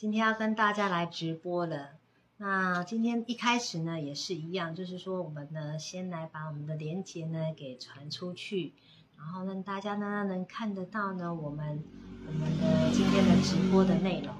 [0.00, 1.90] 今天要跟大家来直播了。
[2.38, 8.72] 那今天一开始呢，也是一样，就是说我们呢，先来把我们的连接呢给传出去，
[9.18, 11.84] 然后让大家呢能看得到呢我们
[12.26, 14.34] 我们的今天的直播的内容。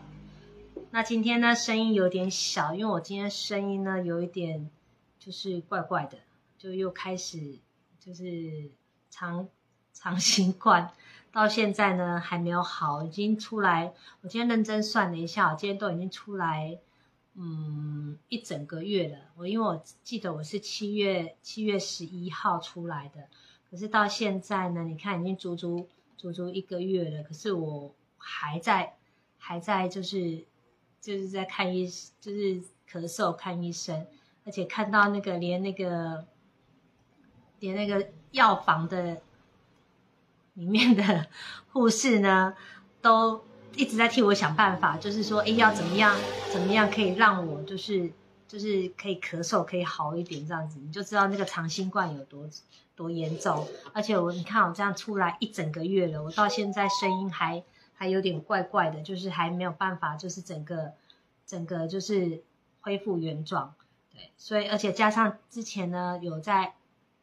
[0.93, 4.71] 那今天呢声音有点小，因为我今天声音呢有一点
[5.19, 6.17] 就是怪怪的，
[6.57, 7.59] 就又开始
[7.99, 8.71] 就是
[9.11, 9.47] 长
[9.93, 10.91] 长新冠。
[11.33, 13.95] 到现在呢还没有好，已经出来。
[14.21, 16.79] 我今天认真算了一下，我今天都已经出来，
[17.35, 19.17] 嗯，一整个月了。
[19.37, 23.29] 我因为我记得我是七月七月十一号出来的，
[23.71, 28.97] 可是到现在呢，你看已经足足足足一个月了，可是我还在
[29.39, 30.45] 还在就是
[31.01, 31.87] 就是在看医，
[32.21, 34.05] 就是咳嗽看医生，
[34.45, 36.27] 而且看到那个连那个
[37.61, 39.23] 连那个药房的。
[40.55, 41.27] 里面的
[41.73, 42.55] 护士呢，
[43.01, 43.45] 都
[43.77, 46.17] 一直在替我想办法，就是说，哎，要怎么样，
[46.53, 48.13] 怎么样可以让我，就是
[48.49, 52.49] 就是可以咳嗽可以好一点，这样子，你就知道那个长新冠有多
[52.97, 53.67] 多严重。
[53.93, 57.63] 而且我，你看我这样出来一整个月了，我到现在声音还
[57.95, 60.93] 还有点怪怪的，就是还没有办法，就是整个
[61.47, 62.43] 整个就是
[62.81, 63.75] 恢复原状。
[64.13, 66.75] 对，所以而且加上之前呢，有在。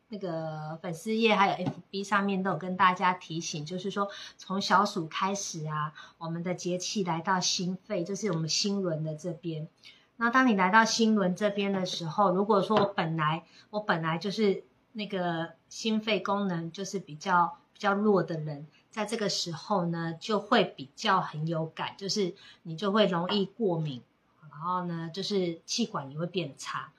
[0.09, 9.67] 那个粉丝页还有 FB 上面都有跟大家提醒，就是说从小暑开始啊，我们的节气来到心肺，就是我们心轮的这边。
[10.15, 22.33] 那当你来到心轮这边的时候，如果说我本来我本来就是那个心肺功能就是比较比较弱的人，在这个时候呢，就会比较很有感，就是
[22.63, 24.01] 你就会容易过敏，
[24.49, 26.93] 然后呢，就是气管也会变差。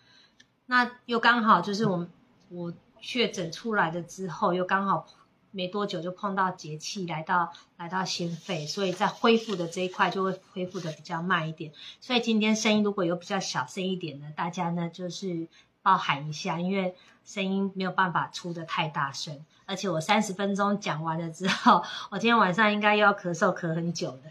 [0.67, 2.11] 那又刚好就是我们
[2.51, 2.71] 我。
[3.01, 5.07] 确诊出来的之后，又刚好
[5.51, 11.73] 没多久就碰到节气，来到来到心肺，所以在恢复的这一块就会恢复的比较慢一点。
[12.01, 15.49] 所以今天声音如果有比较小声一点的，大家呢就是
[15.83, 19.45] 包含一下，因为声音没有办法出的太大声。
[19.65, 24.31] 而且我三十分钟讲完了之后，我今天晚上应该又要咳嗽咳很久的。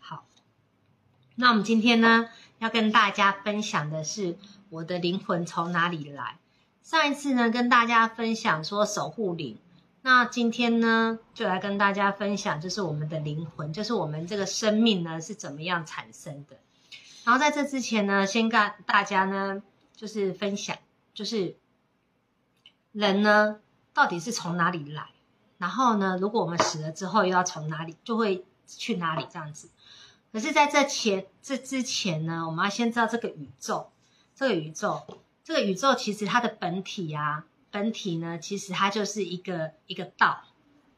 [0.00, 0.24] 好，
[1.34, 4.36] 那我们今天呢要跟大家分享的是
[4.68, 6.36] 我的灵魂从哪里来。
[6.82, 9.56] 上一次呢，跟大家分享说守护灵，
[10.02, 16.56] 那今天呢，就来跟大家分享，就是我们的灵魂，就是我们这个生命呢是怎么样产生的。
[17.24, 19.62] 然后在这之前呢，先跟大家呢，
[19.94, 20.76] 就是分享，
[21.14, 21.56] 就是
[22.90, 23.60] 人呢
[23.94, 25.06] 到底是从哪里来，
[25.58, 29.70] 然后呢，如果我们死了之后又要从哪里，就会去哪里这样子。
[30.32, 33.90] 可是在这前这之前呢，我们要先知道这个宇宙，
[34.34, 35.06] 这个宇宙。
[35.44, 40.44] 这个宇宙其实它的本体啊，本体呢，其实它就是一个一个道，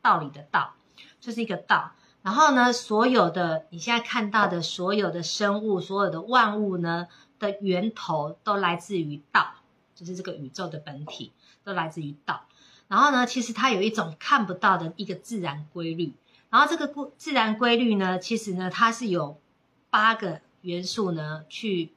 [0.03, 0.75] 道理的道，
[1.21, 1.93] 就是一个道。
[2.23, 9.55] 然后呢，所有的你现在看到的所有的生物，所有的万物呢的源头都来自于道，
[9.95, 11.33] 就是这个宇宙的本体
[11.65, 12.47] 都来自于道。
[12.89, 16.13] 然后呢，其实它有一种看不到的一个自然规律。
[16.51, 19.41] 然后这个规自然规律呢，其实呢，它是有
[19.89, 21.93] 八个元素呢去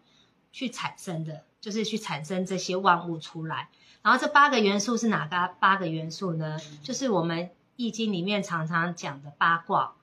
[0.52, 1.44] 去产生的。
[1.60, 3.70] 就是去产生这些万物出来，
[4.02, 6.58] 然后这八个元素是哪个八个元素呢？
[6.84, 9.96] 就是我们易经里面常常讲的八卦，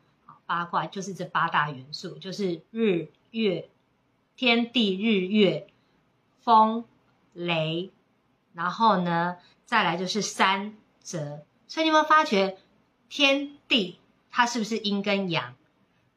[0.46, 3.68] 八卦就是这八大元素，就是日月
[4.36, 5.68] 天地日月
[6.42, 6.84] 风
[7.32, 7.90] 雷，
[8.52, 11.44] 然后呢再来就是山泽。
[11.66, 12.58] 所以你有没有发觉
[13.08, 13.98] 天地
[14.30, 15.54] 它是不是阴跟阳？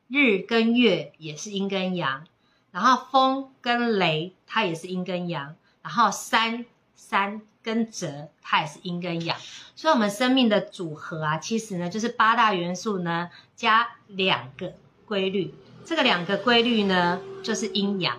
[0.08, 2.28] 日跟月也是阴跟阳。
[2.72, 9.38] 然后风跟雷，它也是阴跟阳；然后山山跟泽，它也是阴跟阳。
[9.76, 14.74] 所以，我们生命的组合啊，其实呢，就是八大元素呢加两个
[15.06, 15.54] 规律。
[15.86, 18.18] 这个两个规律呢，就是阴阳，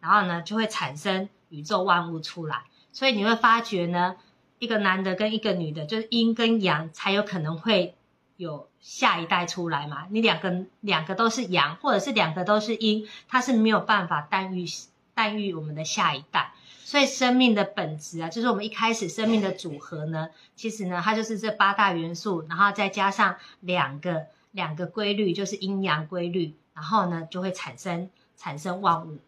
[0.00, 2.64] 然后呢，就会产生宇宙万物出来。
[2.92, 4.16] 所以你会发觉呢，
[4.58, 7.94] 一个男的跟一个女的，就是阴跟阳，才有可能会。
[8.38, 10.06] 有下一代出来嘛？
[10.10, 14.66] 你两个两个都是阳，或者是两个都是阴，它是没有办法诞育
[15.14, 16.52] 诞育我们的下一代。
[16.84, 29.18] 所以生命的本质啊，就是我们一开始生命的组合呢，其实呢，它就是这八大元素，然后再加上两个两个规律，就是阴阳规律，然后呢就会产生产生万物。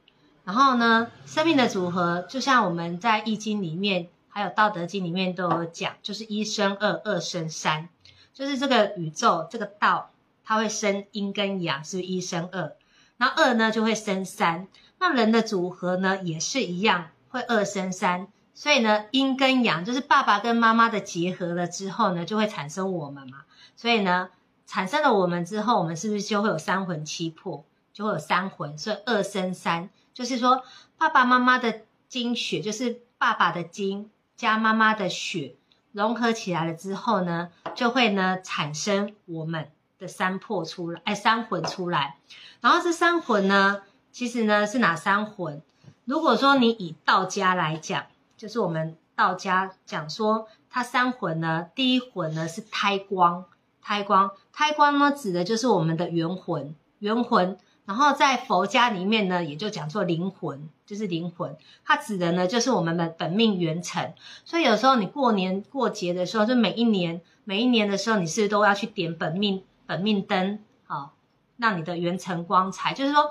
[0.45, 7.89] 然后呢，生命的组合就像我们在易经里面，还有道德经里面都有讲，就是一生二，二生三。
[8.35, 10.11] 就是这个宇宙这个道，
[10.45, 12.77] 它会生阴跟阳，是不是一生二？
[13.17, 14.69] 那二呢就会生三。
[14.99, 18.29] 那人的组合呢也是一样，会二生三。
[18.53, 23.45] 所以呢，阴跟阳就是爸爸跟妈妈的结合了之后呢，就会产生我们嘛。
[23.77, 24.31] 所以呢，
[24.67, 27.65] 产生了我们之后，我们是不是就会有三魂七魄？
[27.93, 30.65] 就会有三魂，所以二生三，就是说
[30.99, 35.55] 爸爸妈妈的精血，就是爸爸的精加妈妈的血
[35.95, 42.17] 融合起来了之后呢，就会呢产生我们的三魄出来，哎，三魂出来。
[42.61, 45.63] 然后这三魂呢，其实呢是哪三魂？
[46.05, 48.07] 如果说你以道家来讲，
[48.37, 53.45] 就是我们道家讲说，它三魂呢，第一魂呢是胎光，
[53.81, 57.57] 胎光，胎光呢指的就是我们的元魂，元魂。
[57.87, 61.55] 然后在佛家里面呢，也就讲做灵魂，就是灵魂，
[61.85, 64.15] 它指的呢就是我们的本命元辰。
[64.47, 71.13] 所以有时候你过年过节的时候，就每一年每一年的时候，你是都要去点本命本命灯，好，
[71.59, 72.95] 让你的元辰光彩。
[72.95, 73.31] 就是说，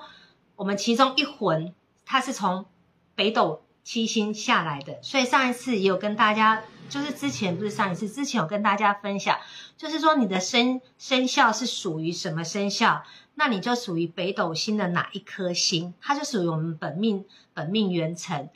[0.55, 1.73] 我们其中一魂，
[2.05, 2.65] 它是从
[3.15, 4.99] 北斗七星下来的。
[5.01, 9.37] 所以上一次也有跟大家，就是之前不是上一次，之前有跟大家分享，
[9.77, 13.03] 就是说你的生生肖是属于什么生肖？
[13.35, 15.93] 那你就属于北斗星的哪一颗星？
[15.99, 18.49] 它就属于我们本命本命元辰。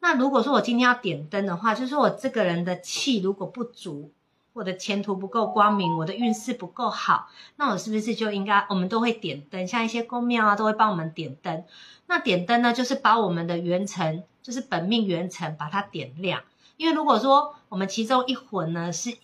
[0.00, 4.10] 那如果说我今天要点灯的话，就是我这个人的气如果不足，
[4.52, 9.66] 我的前途不够光明，我的运势不够好，那我是不是就应该我们都会点灯？
[9.66, 11.64] 像一些宫庙啊，都会帮我们点灯。
[12.06, 16.44] 那点灯呢，就是把我们的元辰，就是本命元辰，把它点亮。
[16.76, 19.16] 因为如果说我们其中一魂呢，是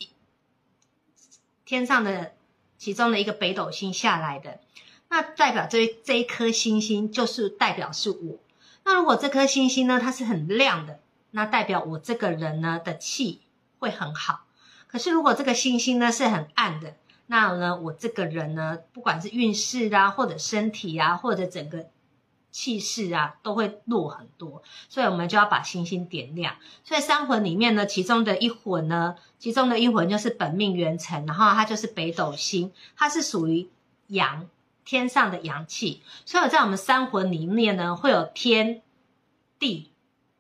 [1.65, 2.33] 天上的
[2.79, 4.59] 其中的一个北斗星下来的。
[5.11, 8.39] 那代表这这一颗星星就是代表是我。
[8.85, 11.01] 那如果这颗星星呢，它是很亮的，
[11.33, 13.43] 那代表我这个人呢的气
[13.79, 14.47] 会很好。
[14.87, 16.95] 可是如果这个星星呢是很暗的，
[17.27, 21.87] 那呢我这个人呢，不管是运势啊，或者身体啊，或者整个
[22.51, 24.63] 气势啊，都会弱很多。
[24.89, 26.57] 所以我们就要把星星点亮。
[26.85, 33.69] 所以三魂里面呢，其中的一魂呢，其中的一魂就是本命元辰，然后它就是北斗星，它是属于
[34.09, 34.49] 阳。
[34.83, 38.83] 天上的阳气，所以在我们三魂里面呢，会有天、
[39.57, 39.93] 地、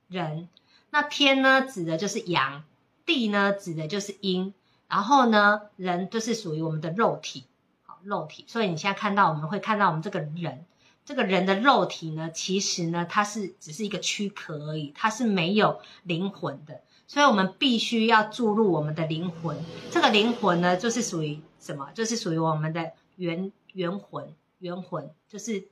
[0.08, 0.48] 人。
[0.88, 2.62] 那天呢，指的就是阳；
[3.06, 4.52] 地呢，指的就是阴；
[4.88, 7.44] 然后呢，人就是属于我们的肉体，
[7.84, 8.44] 好肉体。
[8.48, 10.64] 所以你现在看到，我们会看到我们这个人，
[11.10, 16.82] 这个人的肉体呢，其实呢，它是只是一个躯壳而已，它是没有灵魂的。
[17.08, 19.56] 所以我们必须要注入我们的灵魂。
[19.90, 21.90] 这个灵魂呢，就是属于什么？
[21.96, 24.32] 就是属于我们的元元魂。
[24.60, 25.66] 元魂就是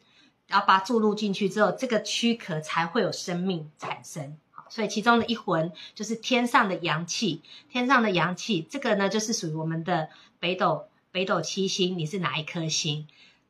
[0.49, 4.37] 要把它注入进去之后，这个躯壳才会有生命产生。
[4.69, 10.09] 所以其中的一魂就是天上的阳气，天上的阳气，这个呢就是属于我们的
[10.41, 11.97] 北斗北斗七星。
[11.97, 13.07] 你是哪一颗星？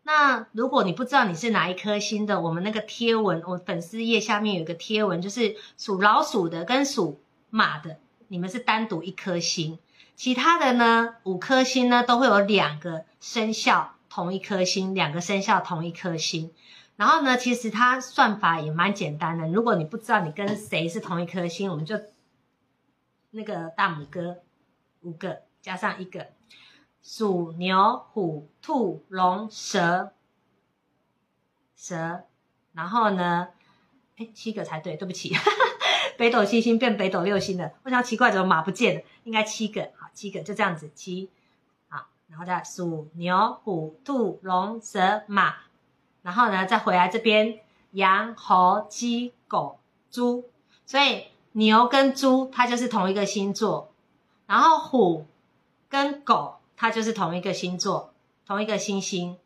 [0.08, 7.20] 那如果你不知道你是哪一颗星的，我们那个贴文，我粉丝页下面有个贴文，就是属老鼠的跟属
[7.50, 9.78] 马的，你们是单独一颗星，
[10.16, 13.94] 其他的呢五颗星呢都会有两个生肖。
[14.08, 16.50] 同一颗星，两个生肖同一颗星，
[16.96, 19.46] 然后呢，其实它算法也蛮简单的。
[19.48, 22.00] 如果你不知道你跟谁是同一颗星，我们就
[23.30, 24.38] 那个大拇哥
[25.02, 26.28] 五个加上一个
[27.10, 30.12] 鼠、牛、虎、兔、龙、蛇，
[31.74, 32.24] 蛇，
[32.74, 33.48] 然后呢，
[34.18, 35.34] 哎，七个才对，对不起，
[36.18, 37.72] 北斗七星变北斗六星了。
[37.84, 39.02] 我想奇怪，怎么马不见了？
[39.24, 41.30] 应该七个，好，七个就这样子，七。
[41.88, 45.54] 好然后再鼠、牛、虎、兔、龙、蛇、马，
[46.20, 47.58] 然后呢，再回来这边
[47.92, 50.44] 羊、猴、鸡、狗、猪。
[50.84, 53.94] 所以牛跟猪它就是同一个星座，
[54.46, 55.26] 然后虎
[55.88, 58.14] 跟狗它就是同一个星座，
[58.46, 59.36] 同一个星星，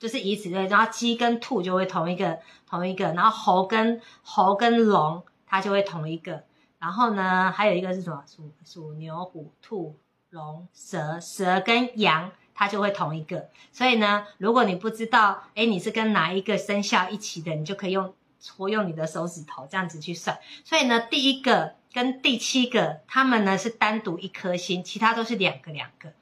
[0.00, 0.66] 就是以此类。
[0.66, 6.42] 然后鸡跟兔就会同一个同一个，然后猴跟猴跟龙它就会同一个。
[6.80, 8.24] 然后呢，还有一个是什么？
[8.26, 9.94] 鼠、鼠、牛、虎、兔。
[10.30, 13.48] 龙、蛇、蛇跟羊，它就会同一个。
[13.72, 20.38] 所以呢，如果你不知道，哎，你是跟哪一个生肖一起的，你就可以用搓用你的手指头这样子去算。
[20.66, 26.12] 所以呢，第一个跟第七个，他们呢是单独一颗星，其他都是两个两个。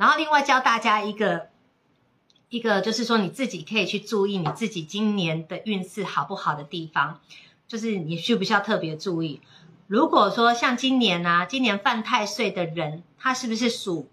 [0.00, 1.50] 然后另外教大家一个，
[2.48, 7.20] 一个就是说你自己可以去注意你自己今年的运势好不好的地方，
[7.68, 9.42] 就是你需不需要特别注意。
[9.86, 14.08] 如果说像今年啊，今年犯太岁的人，他是不是属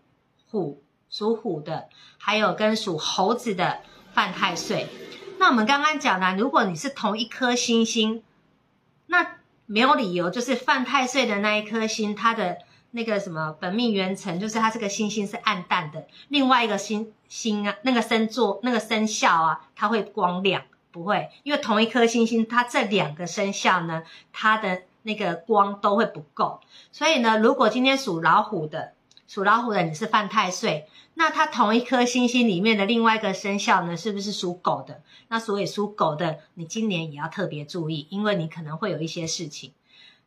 [0.52, 0.84] 虎？
[1.10, 3.80] 属虎的，还有跟属猴子的
[4.12, 4.88] 犯太岁。
[5.40, 8.24] 那我们刚刚讲了，如果你是同一颗星星，
[9.06, 12.58] 那没有理由，就是犯太岁的那一颗星，它的
[12.98, 16.08] 那个什么本命元辰，就是它这个星星是暗淡的。
[16.28, 24.82] 另外一个星星啊，那个生座那个生肖啊，它会光亮，不会，因为同一颗星星，它这两个生肖呢，它的。
[25.04, 26.60] 那个光都会不够，
[26.92, 28.92] 所以呢，如果今天属老虎的
[29.26, 35.02] 属老虎的你是犯太岁，那它同一颗星星里面的另外一个生肖呢，是不是属狗的？
[35.30, 39.72] 那所以属狗的，你今年也要特别注意，因为你可能会有一些事情。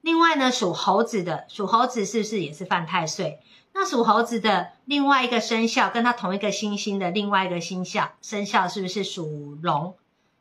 [0.00, 3.40] 另外呢，属猴子的，属猴子是不是也是犯太岁？
[3.73, 9.95] 那属猴子的另外一个生肖，跟它同一个星星的另外一个星肖生肖，是不是属龙？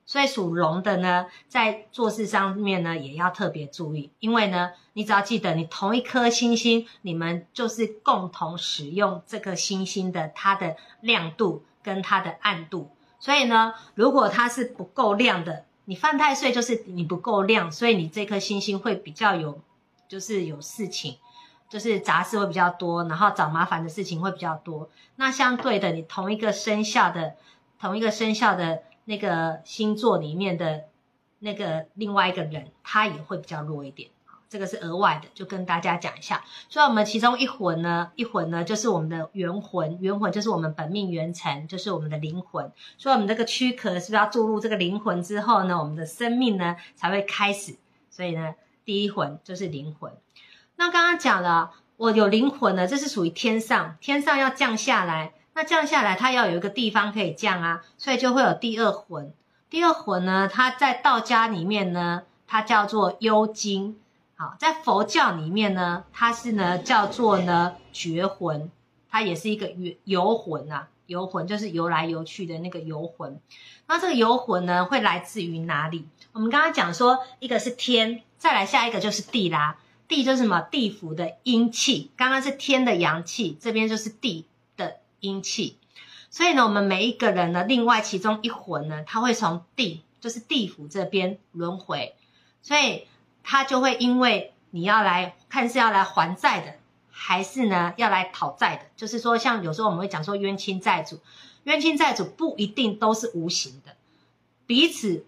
[0.05, 12.89] 所以属龙的呢，在做事上面呢，也要特别注意，因为呢，你只要记得，你同一颗星星，你们就是共同使用这个星星的它的亮度跟它的暗度。
[13.19, 19.59] 所以呢，如果它是不够亮的，你犯太岁就是你不够亮，所以你这颗星星会比较有，
[20.07, 21.17] 就是有事情，
[21.67, 24.87] 就是杂事会比较多，然后找麻烦的事情会比较多。
[25.15, 27.33] 那相对的，你同一个生肖的，
[27.81, 28.83] 同一个生肖的。
[29.05, 30.83] 那个星座里面的
[31.39, 34.11] 那个另外一个人，他也会比较弱一点，
[34.49, 36.43] 这个是额外的，就跟大家讲一下。
[36.69, 42.71] 所以，我们其中一魂呢，一魂呢，就是我们的元魂，元魂就是我们本命元辰，就是我们的灵魂。
[42.97, 47.77] 所以，我们这个躯壳是不是要注入这个灵魂之后呢，我们的生命呢才会开始？
[48.09, 50.11] 所以呢，第一魂就是灵魂。
[50.77, 55.33] 那刚刚讲了，我有灵魂呢，这是属于天上，天上要降下来。
[55.53, 59.31] 那降下来，它要有一个地方可以降啊，所以就会有第二魂。
[59.69, 63.99] 第二魂呢，它在道家里面呢，它叫做幽精。
[64.41, 68.71] 好，在佛教里面呢，它是呢叫做呢绝魂，
[69.09, 73.41] 它也是一个游游魂啊，游魂就是游来游去的那个游魂。
[73.85, 76.07] 那这个游魂呢，会来自于哪里？
[76.31, 79.77] 我们刚刚讲说，一个是天，再来下一个就是地啦。
[80.07, 80.61] 地就是什么？
[80.61, 82.09] 地府的阴气。
[82.15, 84.45] 刚刚是天的阳气，这边就是地
[84.77, 85.01] 的。
[85.19, 85.75] 阴气，
[86.29, 92.15] 所以呢，我们每一个人呢，另外其中一魂呢，他会从地，就是地府这边轮回，
[92.61, 93.05] 所以
[93.51, 96.75] 他就会因为你要来看是要来还债的，
[97.09, 101.19] 还是呢要来讨债的，就是说，像有时候我们会讲说冤亲债主，
[101.63, 103.95] 冤亲债主不一定都是无形的，
[104.67, 105.25] 彼此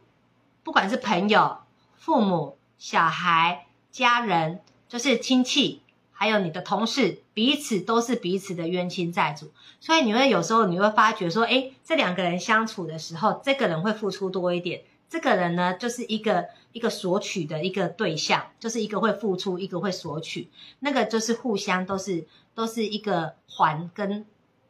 [0.61, 1.61] 不管是朋友、
[1.97, 5.81] 父母、小孩、家人，就是亲戚。
[6.13, 20.49] 还有你的同事，彼此都是彼此的冤亲债主，所以你会有时候你会发觉说，哎，这两个人相处的时候，这个人会付出多一点，这个人呢就是一个一个索取的一个对象，就是一个会付出，一个会索取，
[20.79, 22.25] 那个就是互相都是
[22.55, 24.25] 都是一个还跟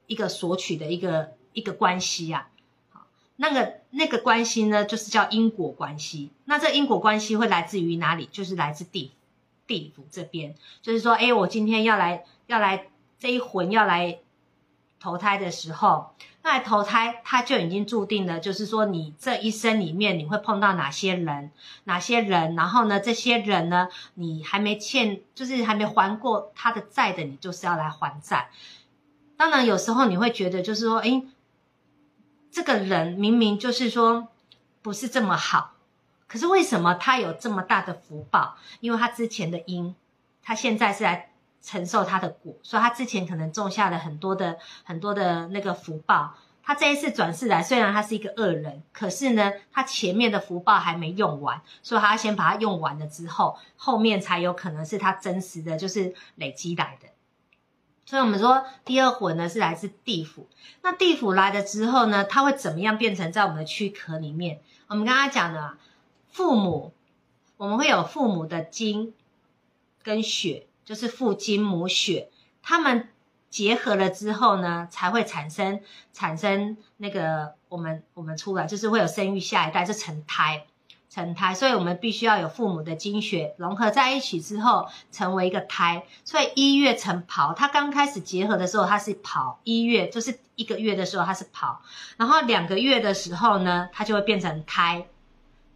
[0.07, 2.47] 一个索取的一个一个关系呀。
[2.89, 3.05] 好，
[3.35, 6.31] 那个那个关系呢，就是叫因果关系。
[6.45, 8.27] 那这因果关系会来自于哪里？
[8.31, 9.11] 就是来自地。
[9.67, 14.19] 地府这边就是说，哎，我今天要来要来这一魂要来
[15.01, 21.51] 投胎的时候，那来投胎他就已经注定了，就是说你这一生里面你会碰到哪些人，
[21.85, 28.51] 哪些人，然后呢，这些人呢，你还没欠，就是还没还过他的债的，你就是要来还债。
[29.35, 31.23] 当然，有时候你会觉得，就是说，哎，
[32.51, 34.27] 这个人明明就是说
[34.83, 35.73] 不是这么好。
[36.27, 38.55] 可是为什么他有这么大的福报？
[38.81, 39.95] 因为他之前的因，
[40.43, 41.30] 他现在是来
[41.61, 46.35] 承受他的果，所以他之前可能种下了很多的很多的那个福报。
[46.63, 57.07] 他这一次转世来，虽然他是一个恶人，可是呢，他前面的福报还没用完，所以他要先把它用完了之后，后面才有可能是他真实的就是累积来的。
[58.05, 60.47] 所以我们说第二魂呢是来自地府，
[60.81, 64.59] 那地府来了之后呢，它会怎么样变成在我们的躯壳里面？
[64.87, 65.77] 我们刚刚讲的。
[66.33, 66.93] 父母，
[67.57, 69.13] 我们会有父母的精
[70.01, 72.29] 跟血，就是父精母血，
[72.61, 73.09] 他们
[73.49, 75.81] 结合了之后呢，才会产生
[76.13, 80.65] 产生那个我们我们出来，就是会有生育下一代，就成胎
[81.09, 86.05] 成胎，所以我们必须要有父母的精血融合在一起之后，成为一个胎。
[86.23, 91.81] 所以一月成袍，它刚开始结合的时候它是袍，一月就是一个月的时候它是袍，
[92.15, 95.05] 然后两个月的时候呢，它就会变成胎。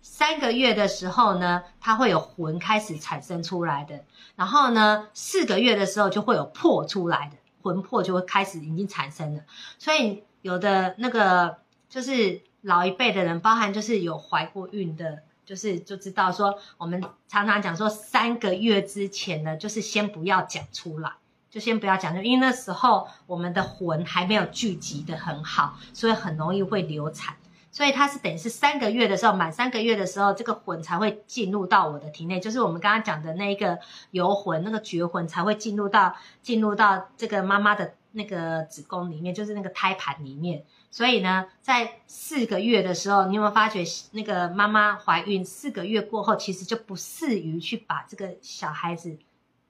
[0.07, 4.03] 三个月的时候呢，它会有魂开始产生出来的，
[4.35, 9.41] 然后呢，四个月的时候就会有魄出来的，魂魄就会开始已经产生了。
[9.79, 11.57] 所以有的那个
[11.89, 21.13] 就是老一辈的人，包含就是有怀过孕的，就是就知道说，我们常常讲说三个月之前呢，就是先不要讲出来，
[21.49, 27.35] 就先不要讲，就因为那时候我们的魂还没有聚集的很好，所以很容易会流产。
[27.75, 33.77] 所以它是等于是三个月的时候，满三个月的时候，这个魂才会进入到我的体内，就是我们刚刚讲的那一个
[34.11, 40.63] 游魂，那个绝魂才会进入到进入到这个妈妈的那个子宫里面，就是那个胎盘里面。
[40.89, 49.17] 所以呢，在四个月的时候，你有没有发觉那个妈妈怀孕四个月过后，其实就不适于去把这个小孩子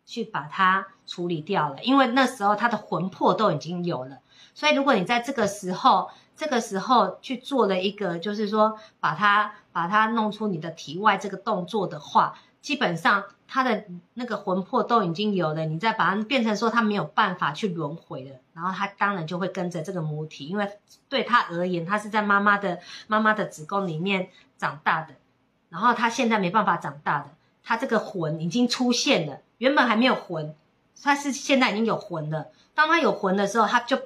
[0.06, 4.20] 去把它处理掉了，因为那时候他的魂魄都已经有了。
[4.54, 20.70] 所以如果你在这个时候，这个时候去做了一个，就是说把它把它弄出你的体外这个动作的话，基本上他的那个魂魄都已经有了，你再把它变成说他没有办法去轮回了，然后他当然就会跟着这个母体，因为
[21.08, 25.14] 对他而言，他是在妈妈的妈妈的子宫里面长大的，
[25.70, 27.30] 然后他现在没办法长大的，
[27.64, 30.54] 他这个魂已经出现了，原本还没有魂，
[31.02, 32.48] 他是现在已经有魂了。
[32.74, 34.00] 当他有魂的时候，他就。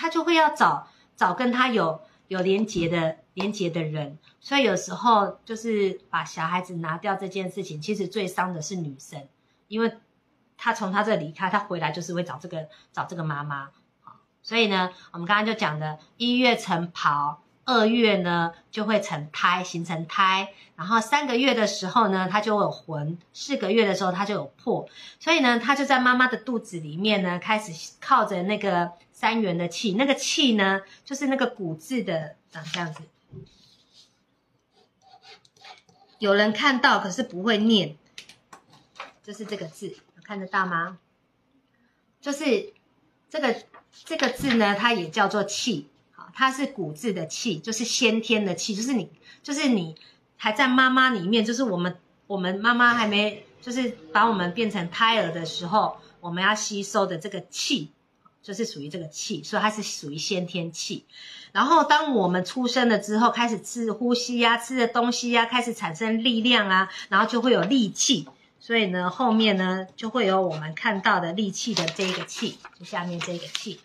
[0.00, 0.86] 他就会要找
[1.18, 9.28] 找跟他有有连结的连结的人，所以有时候就是把小孩子拿掉这件事情，其实最伤的是女生，
[9.66, 9.92] 因为
[10.56, 13.68] 他从他这离开，他回来就是会找这个找这个妈妈，
[14.42, 17.42] 所以呢，我们刚刚就讲的一月成袍。
[17.70, 24.88] 二月呢就会成胎，形成胎，然后三个月的时候呢，它就有魂；四个月的时候，它就有魄。
[25.20, 33.02] 所以呢，它就在妈妈的肚子里面呢，开始靠着那个三元的气，那个气呢，就是那个古字的长这样子。
[36.20, 37.96] 有人看到，可是不会念，
[39.24, 41.00] 就是这个字，看得到吗？
[42.20, 42.72] 就是
[43.28, 43.56] 这个
[44.04, 45.88] 这个字呢，它也叫做气。
[46.12, 49.10] 好它是骨字的气，就是先天的气，就是你，
[49.42, 49.96] 就是你
[50.36, 51.98] 还在妈妈里面，就是我们，
[52.28, 57.90] 我们妈妈还没，就是把我们变成胎儿的时候，我们要吸收的这个气，
[58.48, 61.04] 就是属于这个气，所以它是属于先天气。
[61.52, 68.26] 然后当我们出生了之后，开始吃呼吸呀，吃的东西呀，开始产生力量啊，然后就会有力气，
[68.58, 73.78] 所以呢，后面呢就会有我们看到的力气的这个气，就下面这个气。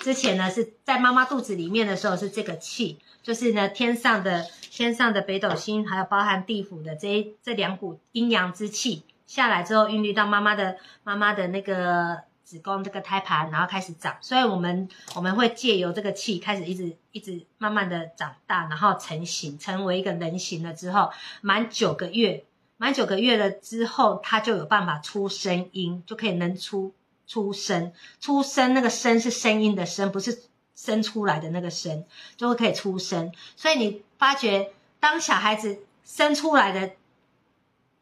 [0.00, 14.16] 之前呢是在妈妈肚子里面的时候是这个气，就是呢天上的天上的北斗星，还有包含地府的这这两股阴阳之气下来之后，孕育到妈妈的妈妈的那个子宫这个胎盘，然后开始长。
[14.22, 21.10] 所以我们我们会借由这个气开始一直一直慢慢的长大，然后成型成为一个人形了之后，
[21.42, 22.46] 满九个月
[22.78, 26.94] 满九个月了之后，它就有办法出声音，就可以能出。
[27.30, 32.06] 出生，出生那个声是声音的声，不是生出来的那个声，
[32.38, 33.30] 就会可以出生。
[33.54, 36.92] 所以你发觉，当小孩子生出来的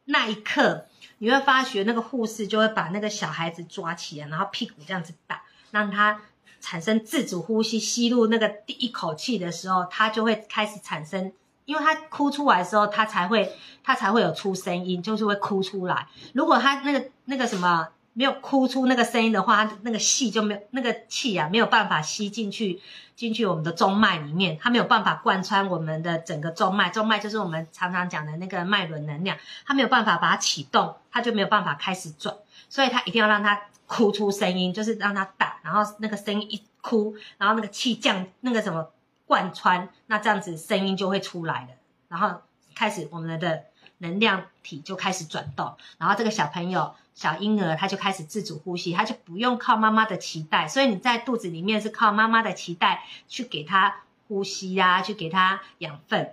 [0.05, 0.87] 那一刻，
[1.19, 6.21] 你会发觉那个护士就会把那个小孩子抓起来，然后屁股这样子打，让他
[6.61, 11.33] 产生自主呼吸，吸入那个第一口气的时候，他就会开始产生，
[11.65, 16.09] 因为他哭出来的时候，他才会他才会有出声音，就是会哭出来。
[16.33, 17.89] 如果他那个那个什么。
[18.19, 22.81] 没有哭出那个声音的话，那个气就没有那个气啊，没有办法吸进去
[23.15, 26.89] 进去我们的中脉里面，它没有办法贯穿我们的整个中脉。
[26.89, 32.35] 中脉就是我们常常讲的那个脉轮能量，它没有办法把它启动，它就没有办法开始转。
[32.71, 38.89] 所以它一定要让它哭出声音，就是让它打，然后那个声音一哭，然后那个气降那个什么
[39.27, 41.69] 贯穿，那这样子声音就会出来了，
[42.09, 42.41] 然后
[42.75, 43.65] 开始我们的。
[43.99, 56.33] 能量体就开始转动，然后这个小朋友、小婴儿他就开始自主呼吸，他就不用靠妈妈的脐带，所以你在肚子里面是靠妈妈的脐带去给他呼吸呀，去给他养分。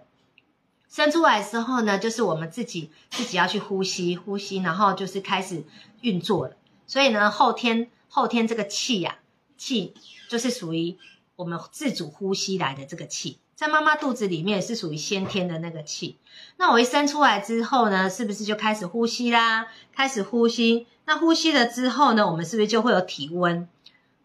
[0.89, 5.63] 生出来之后呢，就是我们自己自己要去呼吸，呼吸，然后就是开始
[6.01, 6.55] 运作了。
[6.85, 9.17] 所以呢，后天后天这个气呀，
[9.57, 9.95] 气
[10.29, 10.97] 就是属于
[11.35, 13.39] 我们自主呼吸来的这个气。
[13.55, 16.17] 在妈妈肚子里面是属于先天的那个气，
[16.57, 19.67] 那我一生出来之后呢，是不是就开始呼吸啦？
[19.93, 23.69] 开始呼吸，那呼吸了之后呢，我们是不是就会有体温？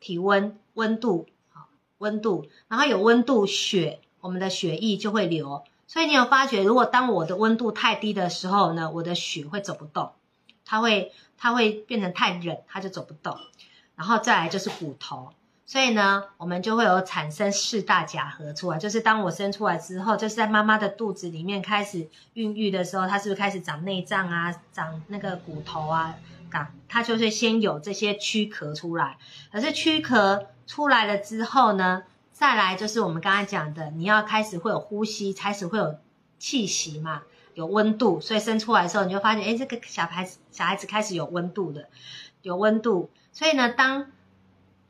[0.00, 5.62] 体温、温度，好，温度，然后有温度，血，我们的血液就会流。
[5.86, 10.12] 所以你有发觉，如果当我的温度太低的时候呢，我的血会走不动，
[10.64, 13.38] 它会它会变成太冷，它就走不动。
[13.94, 15.30] 然后再来就是骨头。
[15.68, 26.14] 所以呢，我们就会有产生四大假合出来，就是当我生出来之后，就是在妈妈的肚子里面开始孕育的时候，它是不是开始长内脏啊，长那个骨头啊？
[26.50, 29.18] 长它就是先有这些躯壳出来，
[29.52, 35.98] 可是躯壳出来了之后呢，再来就是我们刚才讲的，你要开始会有呼吸，开始会有
[36.38, 41.90] 气息嘛，有温度，所以生出来的时候你就发现，哎，这个小孩子小孩子开始有温度的，
[42.40, 44.06] 有温度，所以呢，当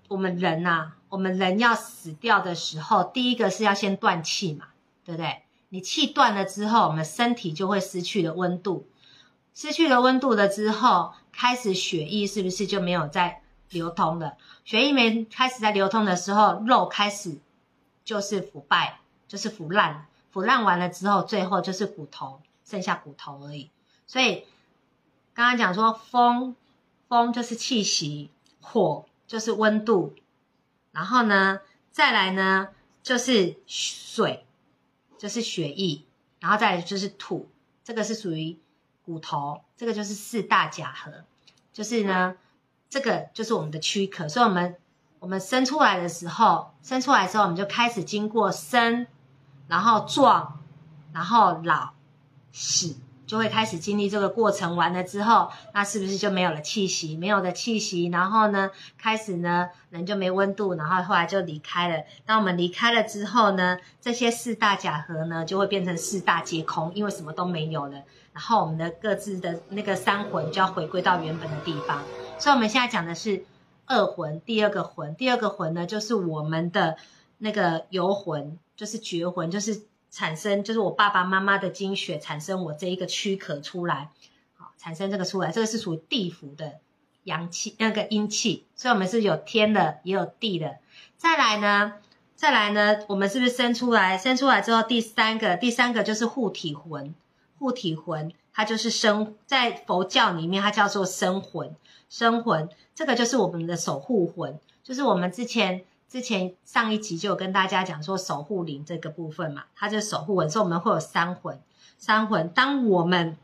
[0.08, 4.66] 我们人呐，我们人要死掉的时候，第一个是要先断气嘛，
[5.04, 5.42] 对不对？
[5.68, 8.86] 你气断了之后，我们身体就会失去了温度，
[9.54, 14.36] 失去了温度了之后，开始血液是不是就没有在流通了？
[14.64, 17.38] 血液没开始在流通的时候，肉开始
[18.04, 23.70] 就是腐败，就是腐烂，腐烂完了之后，最后就是骨头，剩下骨头而已。
[24.06, 24.44] 所以
[25.34, 26.56] 刚刚讲说风。
[27.08, 28.28] 风就是气息，
[28.60, 30.14] 火就是温度，
[30.90, 31.60] 然后呢，
[31.92, 32.70] 再来呢
[33.02, 34.46] 就是水，
[35.18, 36.04] 就是血液，
[36.40, 37.48] 然后再来就是土，
[37.84, 38.58] 这个是属于
[39.04, 41.24] 骨头，这个就是四大甲核，
[41.72, 42.36] 就是呢，
[42.88, 44.76] 这个就是我们的躯壳，所以我们
[45.18, 49.06] 我们生出来的时候，生出来之后，我们就开始经过生，
[49.68, 50.58] 然后壮，
[51.12, 51.92] 然后老，
[52.50, 52.96] 死。
[53.28, 57.14] 就会开始经历这个过程，完了之后，那是不是就没有了气息？
[57.14, 62.04] 没有了气息，然后呢，开始呢，人就没温度，然后后来就离开了。
[62.26, 68.02] 那我们离开了之后呢，这些四大假核呢，就会变成四大皆空，因为什么都没有了。
[68.32, 72.02] 然后我们的各自的那个三魂就要回归到原本的地方。
[72.38, 73.44] 所以我们现在讲的是
[73.84, 76.96] 二魂，第二个魂，第二个魂呢，就是我们的
[77.36, 79.82] 那个游魂，就是绝魂，就是。
[80.18, 84.10] 产生就是我爸爸妈妈的精血产生我这一个躯壳出来，
[84.56, 86.80] 好产生这个出来，这个是属于地府的
[87.22, 90.78] 阳气那个阴气，所以我们是有天的也有地的。
[91.16, 91.92] 再来呢，
[92.34, 94.18] 再来呢，我们是不是生出来？
[94.18, 97.14] 生出来之后，第三个第三个就是护体魂，
[97.60, 101.76] 护体魂它就是生在佛教里面它叫做生魂，
[102.08, 105.84] 生魂这个就是我们的守护魂，就是我们之前。
[106.08, 111.60] 之前上一集就有跟大家讲说守护灵这个部分嘛，它就守护魂，所以我们会有三魂。
[111.98, 113.36] 三魂，当我们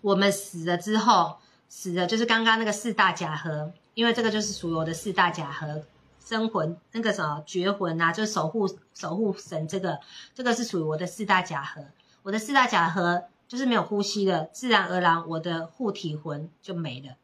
[0.00, 5.82] 我们死了之后，死了就是刚刚那个四大甲核，因为这个就是属于我的四大甲核
[6.24, 9.98] 生魂，那个什么绝魂啊，就是守护守护神这个，
[10.34, 11.82] 这个是属于我的四大甲核。
[12.22, 17.16] 我的四大甲核就是没有呼吸的，自然而然我的护体魂就没了。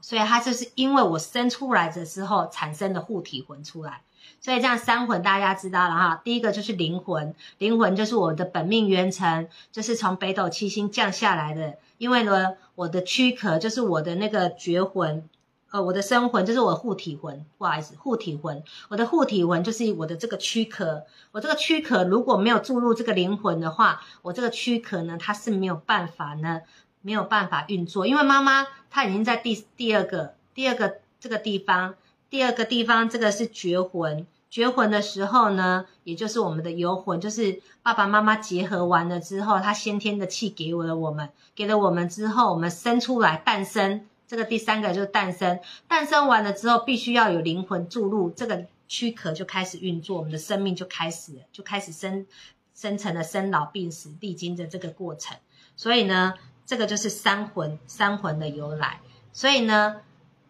[0.00, 4.02] 所以它就是因为我生出来的时候产生的护体魂出来，
[4.40, 6.20] 所以这样三魂大家知道了哈。
[6.24, 11.76] 第一个就是灵魂，灵魂就是我的本命元辰，就是从北斗七星降下来的。
[11.98, 15.28] 因为呢，我的躯壳就是我的那个绝魂，
[15.70, 21.04] 呃，我的生魂就是我护体魂，不好意思，护体魂，我的护体魂就是我的这个躯壳。
[21.32, 26.60] 我这个躯壳如果没有注入这个灵魂的话，我这个躯壳呢，它是没有办法呢。
[27.00, 31.94] 没有办法运作，因为妈妈她已经在第第二个第二个这个地方，
[32.28, 52.26] 第二个地方这个是绝魂，绝魂的时候呢，也就是我们的游魂，就是爸爸妈妈结合完了之后，他先天的气给了我们，给了我们之后，我们生出来诞生，这个第三个就是诞生，诞生完了之后，必须要有灵魂注入，这个躯壳就开始运作，我们的生命就开始就开始生
[52.74, 55.36] 生成了生老病死历经的这个过程，
[55.76, 56.34] 所以呢。
[56.68, 59.00] 这个就是三魂，三魂的由来。
[59.32, 60.02] 所以呢，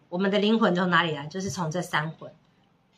[0.09, 1.25] 我们的灵魂从哪里来？
[1.27, 2.29] 就是从这三魂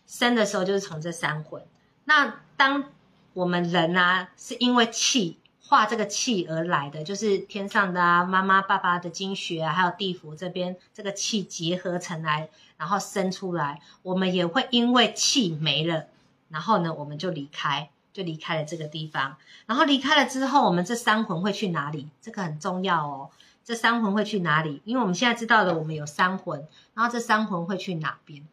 [0.07, 1.63] 生的时候，就是从这三魂。
[2.05, 2.86] 那当
[3.34, 13.81] 我们人啊，是因为气化这个气而来的，就是天上的啊，妈妈、爸爸的精血啊，还有地府这边这个气结合成来，然后生出来。
[14.01, 16.07] 我们也会因为气没了，
[16.49, 17.91] 然后呢，我们就离开。
[18.13, 22.10] 就离开了这个地方，然后离开了之后，我们这三魂会去哪里？
[22.21, 23.30] 这个很重要哦。
[23.63, 24.82] 这三魂会去哪里？
[24.86, 28.45] 因为我们现在知道了，我们有三魂，然后这三魂会去哪边？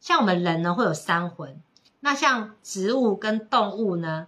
[0.00, 1.60] 像我们人呢，会有三魂。
[2.00, 4.26] 那像植物跟动物呢？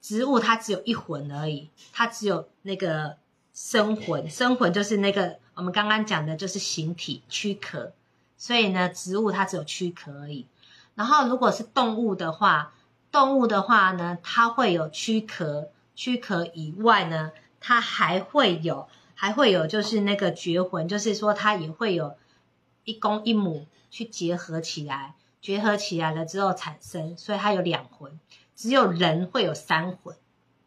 [0.00, 3.16] 植物它只有一魂而已，它只有那个
[3.54, 4.28] 生魂。
[4.28, 7.92] 生魂就是那个我们刚刚讲的，就是形体躯壳。
[8.36, 10.46] 所以呢，植物它只有躯壳而已。
[10.96, 12.74] 然后如果是动物的话，
[13.12, 22.16] 动物的话呢，它会有躯壳，躯壳以外呢，它还会有，还会有就是那个绝魂，就是说它也会有
[22.84, 28.18] 一公一母去结合起来，结合起来了之后产生，所以它有两魂。
[28.56, 30.16] 只有人会有三魂，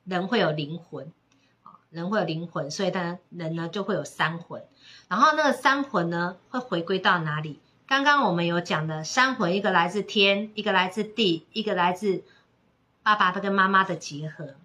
[0.04, 1.12] 人会有灵魂，
[1.64, 4.62] 啊，人会有灵魂，所以呢人呢就会有三魂。
[5.08, 7.60] 然后那个三魂呢会回归到哪里？
[7.88, 12.24] 刚刚我们有讲的三魂，一个来自天，一个来自地，一个来自。
[13.06, 14.56] 爸爸的跟妈妈的结合，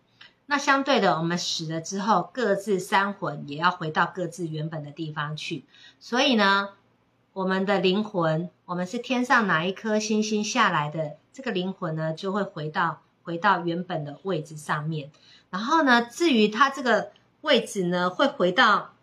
[0.47, 5.67] 那相对的，我们死了之后，各自三魂也要回到各自原本的地方去。
[5.99, 6.71] 所以呢，
[7.35, 15.11] 我们的灵魂，我们是天上哪一颗星星下来的，这个灵魂呢，就会回到回到原本的位置上面。
[15.51, 18.95] 然后呢，至于它这个位置呢，会回到，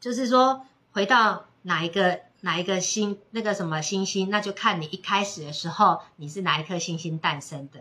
[0.00, 7.80] 就是说回到哪一个哪一个星那个什么星星，那就看你一开始的时候你是哪一颗星星诞生的。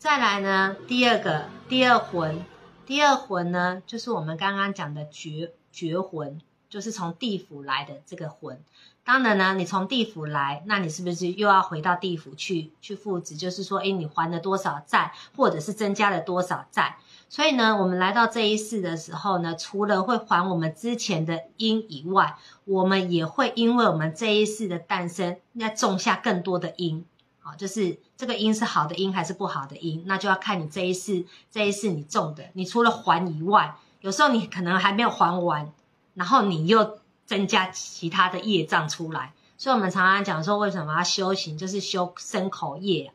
[0.00, 2.42] 再来呢，第二个第二魂，
[2.86, 8.64] 第二魂呢，就是我们刚刚讲的绝绝魂，就是从地府来的这个魂。
[9.04, 13.36] 当然呢，你从地府来，那你是不是又要回到地府去去复职？
[13.36, 16.96] 就是说，诶，你还了多少债，或者是增加了多少债？
[17.28, 27.04] 所以呢，我们来到这一世的时候呢，除了会还我们之前的因以外，我们也会因为我们这一世的诞生，要种下更多的因。
[27.42, 32.44] 好，就是这个因是好的因还是不好的因，那就要看你这一世这一世你种的。
[32.52, 35.72] 你除了还以外，有时候你可能还没有还完，
[36.12, 39.32] 然后你又增加其他的业障出来。
[39.56, 43.10] 所以，我们常常讲说，为什么要修行，就是修身口业，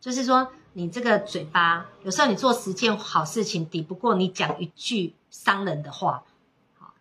[0.00, 6.24] 就是说你这个嘴巴，有时候你做十件好事情，抵不过你讲一句伤人的话。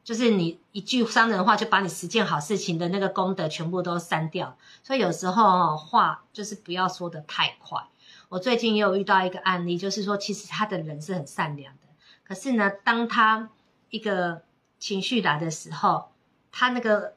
[0.07, 4.57] 就是你一句伤人话，就把你十件好事情的那个功德全部都删掉。
[4.81, 7.85] 所以有时候话就是不要说的太快。
[8.29, 11.89] 我最近也有遇到一个案例，就是说其实他的人是很善良的，
[12.23, 13.49] 可是呢，当他
[13.89, 14.43] 一个
[14.79, 16.05] 情绪来的时候，
[16.53, 17.15] 他那个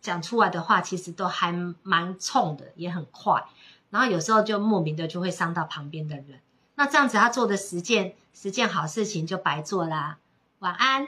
[0.00, 1.52] 讲出来的话其实都还
[1.84, 3.44] 蛮冲的，也很快。
[3.90, 6.40] 然后有时候就莫名的就会伤到旁边的人。
[6.74, 10.18] 那这样子他做的十件十件好事情就白做啦。
[10.58, 11.06] 晚安。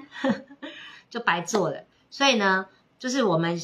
[1.12, 3.60] 就白做了，所以呢，就是我们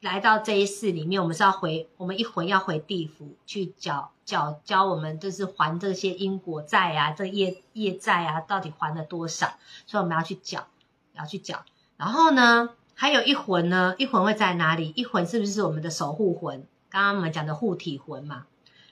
[0.00, 9.52] 来到这一世里面，我们是要回，我们一魂要回地府去缴缴交我们就是还这些因果债啊，这业业债啊，到底还了多少？
[9.86, 10.66] 所以我们要去缴，
[11.12, 11.64] 要去缴。
[11.96, 14.92] 然后呢，还有一魂呢，一魂会在哪里？
[14.96, 16.66] 一魂是不是我们的守护魂？
[16.90, 18.46] 刚刚我们讲的护体魂嘛。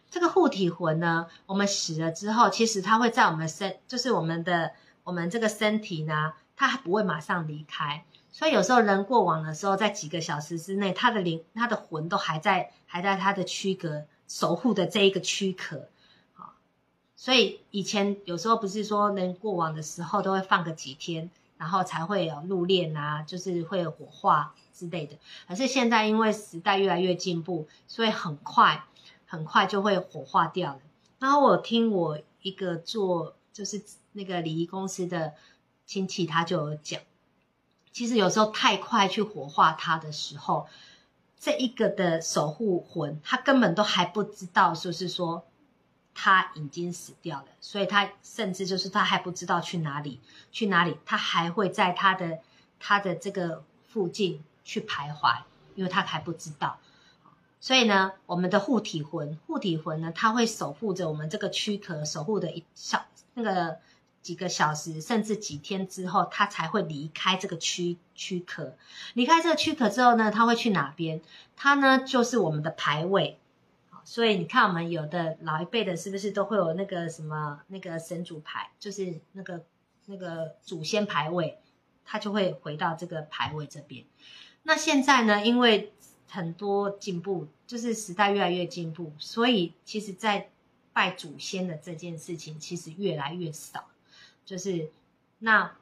[0.09, 4.71] 这个护体魂呢，我们死了之后，其实它会在我们身，就是我们的
[5.03, 6.35] 我们这个身体呢。
[6.57, 15.87] 他还不会马上离开，所以有时候人过往的时候，在几个小时之内，他的灵、他的魂都还在，还在他的躯壳守护的这一个躯壳。
[16.33, 16.55] 好，
[17.15, 25.19] 所以以前有时候不是说人过往的时候都会放个几天，然后才会有入殓啊，就是会有火化之类的。
[25.47, 28.85] 可是现在因为时代越来越进步，所以很快
[29.27, 30.81] 很快就会火化掉了。
[31.19, 35.35] 然后我听我一个做就是那个礼仪公司的。
[35.87, 37.01] 亲戚他就有讲，
[37.93, 40.67] 其实有时候太快去火化他的时候，
[41.39, 45.47] 这一个的守护魂，他根本都还不知道，就是说
[46.13, 50.21] 他已经死掉了，所以他甚至就是他还不知道去哪里，
[50.51, 52.41] 去哪里，他还会在他的
[52.81, 55.43] 他的这个附近去徘徊，
[55.77, 56.79] 因为他还不知道。
[57.61, 63.79] 所以呢，我们的护体魂，护体魂呢，他会守护着我们这个躯壳，守护的一小那个。
[64.27, 68.77] 几个小时，甚至几天之后，他才会离开这个躯躯壳。
[69.15, 71.21] 离开这个躯壳之后呢，他会去哪边？
[71.55, 73.39] 他呢，就是我们的牌位。
[74.03, 79.65] 所以你看，我们有的老一辈的，是不是都会有那个什么那个神主牌，就是那个
[80.07, 81.61] 那个祖先牌位，
[82.05, 84.05] 他就会回到这个牌位这边。
[84.65, 85.93] 那现在呢，因为
[86.29, 90.51] 很多进步，就是时代越来越进步，所以其实，在
[90.93, 93.87] 拜祖先的这件事情，其实越来越少。
[94.47, 94.91] 就是，
[95.41, 95.73] 那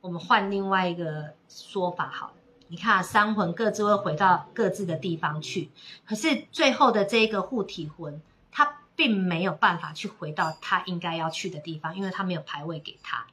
[0.00, 2.32] 我们换另外一个说法好了。
[2.68, 5.70] 你看，三魂各自会回到各自的地方去，
[6.04, 13.26] 可是最后的这一个护体魂，他并没有办法去回到他应该要去的地方，因为他没有牌位给他，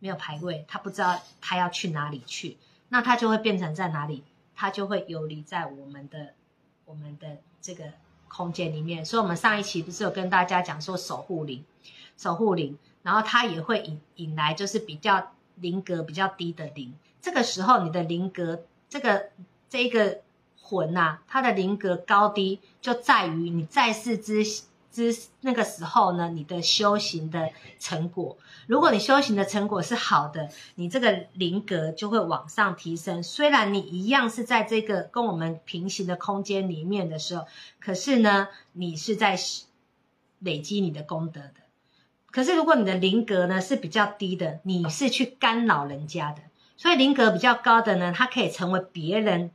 [0.00, 4.24] 没有牌位，他不知道他要去哪里去，那他就会变成在哪里，
[4.56, 6.34] 他就会游离在我们的
[6.84, 7.84] 我们的这个
[8.28, 9.04] 空间里面。
[9.04, 11.64] 所以，我们上一期不是有跟大家讲说守护灵，
[12.18, 12.76] 守护灵。
[13.02, 16.94] 然后它也会引引来，就是比较灵格比较低的灵。
[17.20, 19.30] 这个时候，你的灵格这个
[19.68, 20.20] 这个
[20.60, 24.44] 魂呐，它的灵格高低就在于你在世之
[24.90, 28.36] 之那个时候呢，你的修行的成果。
[28.66, 33.22] 如果你修行的成果是好的，你这个灵格就会往上提升。
[33.22, 37.46] 虽然你一样是在这个跟我们平行的空间里面的时候，
[37.80, 39.36] 可是呢，你是在
[40.40, 41.61] 累积你的功德的。
[42.32, 46.40] 可是，如果你的灵格呢是比较低的，你是去干扰人家的，
[46.78, 49.50] 所以灵格比较高的呢，它可以成为别人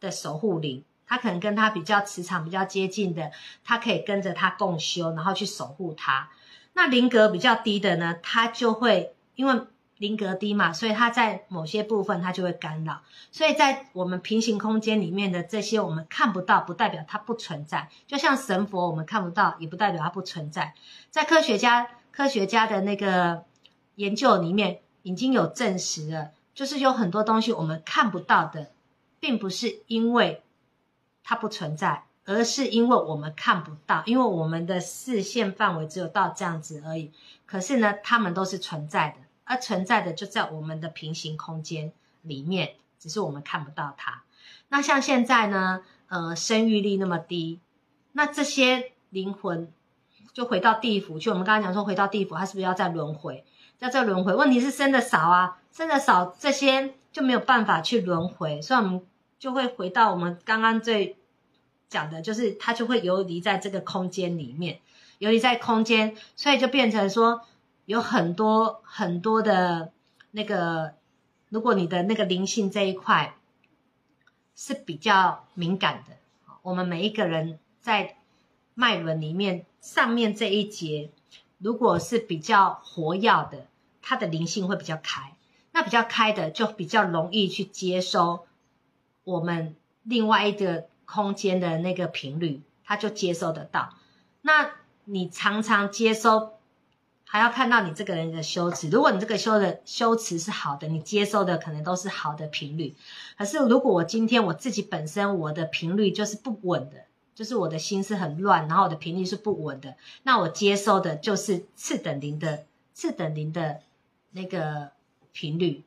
[0.00, 3.30] 的守护灵，他可能跟他比较磁场比较接近的，
[3.62, 6.28] 他可以跟着他共修，然后去守护他。
[6.72, 9.60] 那灵格比较低的呢，他就会因为
[9.98, 13.02] 灵格低嘛，所以他在某些部分他就会干扰。
[13.30, 17.88] 所以在我们平行空间里面的这些我们看不到，不代表它不存在。
[18.08, 20.74] 就像神佛，我们看不到，也不代表它不存在。
[21.10, 21.88] 在科学家。
[22.16, 23.44] 科学家的那个
[23.96, 28.70] 研究里面已经有证实了，就是有很多东西我们看不到的，
[29.20, 30.42] 并不是因为
[31.22, 37.12] 它不存在，而是因为我们看不到，因为我们的视线范围只有到这样子而已。
[37.44, 44.22] 可是呢，它们都是存在的，而存在的就在我们的平行空间里面，只是我们看不到它。
[44.70, 47.60] 那像现在呢，呃，生育率那么低，
[48.12, 49.70] 那这些灵魂
[50.36, 51.30] 就回到地府去。
[51.30, 53.42] 我们刚刚讲说回到地府，他是不是要再轮回？
[53.78, 54.34] 要再轮回？
[54.34, 59.06] 问题是生的少啊，生的少，这些就没有办法去轮回，所以我们
[59.38, 61.16] 就会回到我们刚刚最
[61.88, 64.80] 讲的，就是他就会游离在这个空间里面，
[65.20, 67.40] 游离在空间，所以就变成说
[67.86, 69.90] 有很多很多的
[70.32, 70.92] 那个，
[71.48, 73.36] 如果你的那个灵性这一块
[74.54, 76.14] 是比较敏感的，
[76.60, 78.16] 我们每一个人在
[78.78, 81.10] 脉轮里面上面这一节。
[81.58, 83.66] 如果是比较活跃的，
[84.02, 85.34] 它的灵性会比较开，
[85.72, 88.44] 那比较开的就比较容易去接收
[89.24, 93.94] 我们另外一个空间的那个频率，它就接收得到。
[94.42, 94.70] 那
[95.06, 96.52] 你常常接收，
[97.24, 98.90] 还要看到你这个人的修持。
[98.90, 102.94] 如果你这个修的修持是好的，你接收的可能都是好的频率。
[103.38, 107.05] 可是如果我今天我自己本身我的频率就是不稳的。
[107.36, 113.82] 就是我的心是很乱，然后我的频率是不稳的，那我接收的就是次等零的次等零的
[114.30, 114.92] 那个
[115.32, 115.84] 频率。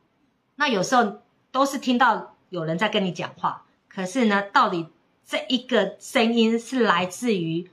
[0.58, 4.86] 那有时候都是听到有人在跟你讲话，可是呢，到底
[5.26, 7.68] 这一个声音是来自于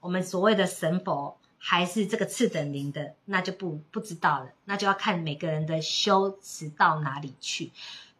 [0.00, 4.52] 我们所谓的神佛，还是这个次等零的，那就不不知道了。
[4.64, 7.72] 那就要看每个人的修持到哪里去，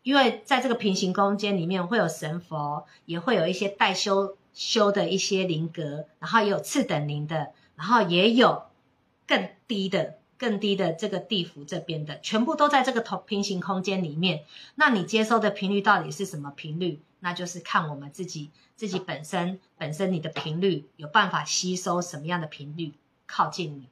[0.02, 4.36] 因为在这个平行空间里面会有神佛，也会有一些代修。
[4.58, 8.64] 修的一些灵格，然后也有次等灵的，然后也有
[9.24, 14.42] 更低的、更低的这个地府这边的，全部都在这个同平行空间里面。
[14.74, 17.00] 那你接收的频率到底是什么频率？
[17.20, 22.94] 那就是看我们自己自己本身本身你的频率有办法吸收什么样的频率
[23.26, 23.86] 靠近你。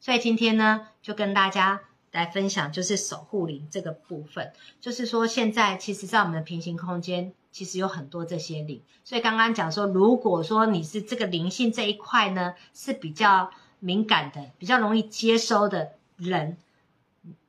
[0.00, 7.34] 所以今天呢，就跟大家来分享，就是守护灵这个部分，就是说现在其实，在我们的平行空间。
[7.56, 16.58] 其实有很多这些灵，所以刚刚讲说，如果说你是这个灵性这一块呢是比较敏感的、比较容易接收的人，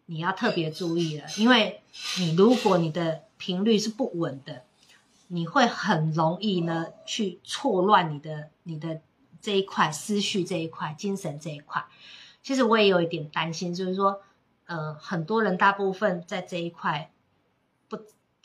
[0.06, 1.82] 你要特别注意了，因为
[2.20, 4.64] 你如果你的频率是不稳的，
[5.28, 9.02] 你会很容易呢去错乱你的你的
[9.42, 11.86] 这一块思绪这一块、精神这一块。
[12.42, 14.22] 其实我也有一点担心，就是说，
[14.68, 17.12] 呃，很多人大部分在这一块
[17.90, 17.98] 不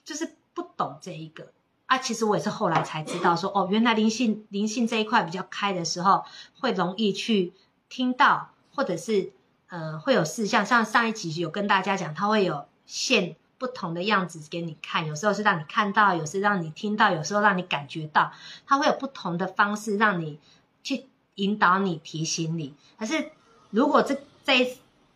[0.05, 0.35] 就是。
[0.55, 1.53] 不懂这一个
[1.87, 6.25] 啊，其实我也是后来才知道，说哦，原来灵性灵性这一块比较开的时候，
[6.59, 7.53] 会容易去
[7.91, 9.33] 听到，或者是
[9.69, 18.33] 呃会有事项，像上一集有跟大家讲，它会有现不同的样子给你看，有时候是让你看到，有时让你听到，有时候让你感觉到，
[18.67, 20.39] 它会有不同的方式让你
[20.83, 22.75] 去引导你、提醒你。
[22.99, 23.33] 可是
[23.69, 24.67] 如果这在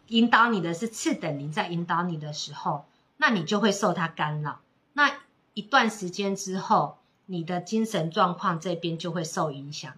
[0.08, 2.84] 引导你的是次等灵在引导你的时候，
[3.16, 4.60] 那你就会受它干扰，
[4.92, 5.10] 那。
[5.56, 9.96] 一段时间之后，你的精神状况这边就会受影响，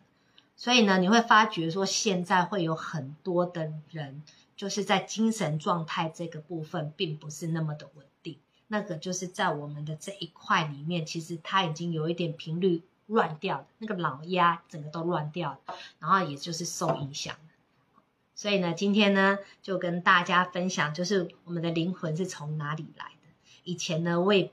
[0.56, 4.22] 所以呢，你会发觉说，现在会有很多的人，
[4.54, 8.38] 就是在精神状态这个部分，并不是那么的稳定。
[8.68, 17.34] 那个就是在我们的这一块里面，其实它已经有一点频率乱掉那个老压整个都乱掉了，然后也就是受影响
[18.36, 23.50] 所以呢，今天呢，就跟大家分享，就是我们的灵魂是从哪里来的。
[23.64, 24.52] 以前呢，我也。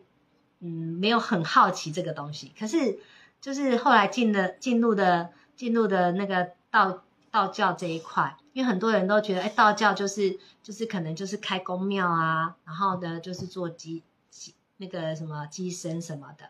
[0.60, 3.00] 嗯，没有很好奇这个东西，可是
[3.42, 16.50] 就是后来进的进入的进入的那个道道教这一块，因为很多人都觉得，哎，道教就是就是可能就是开公庙啊，然后呢就是做鸡鸡那个什么鸡身什么的。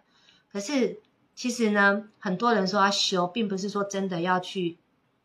[0.52, 1.00] 可是
[1.34, 4.78] 其实呢，很多人说要修，并不是说真的要去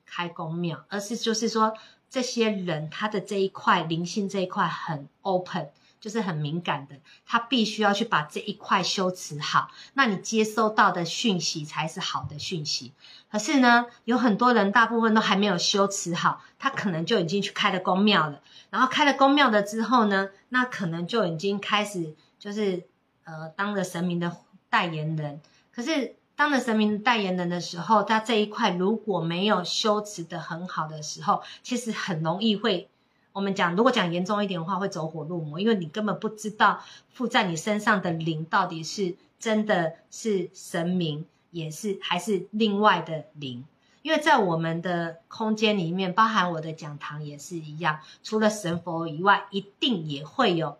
[0.06, 1.74] 开公庙，而是就是说
[2.08, 5.68] 这些人他的这一块灵性这一块很 open。
[6.00, 12.92] 就是很敏感的，他必须要去把这一块修持好，那你接收到的讯息才是好的讯息。
[13.30, 22.84] 可是呢，有很多人大部分都还没有修持好，他可能就已经去开了公庙了，然后开了公庙了之后呢，那可能就已经开始就是
[23.24, 24.34] 呃当了神明的
[24.70, 25.42] 代言人。
[25.70, 32.88] 可是当了神明代言人的时候，他这一块如果没有修持的很好的时候，其实很容易会。
[33.32, 43.64] 我们讲，如果讲严重一点的话，会走火入魔，因为你根本不知道附在你身上的灵到底是真的是神明，也是还是另外的灵。
[44.02, 50.78] 因为在我们的空间里面，包含我的讲堂也是一样，除了神佛以外，一定也会有。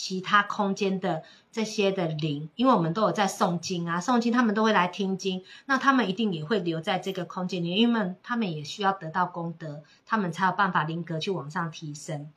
[0.00, 12.30] 其他空间的这些的灵，因为我们都有在诵经啊，诵经他们都会来听经，那他们一定也会留在这个空间里，因为他们也需要得到功德，他们才有办法灵格去往上提升。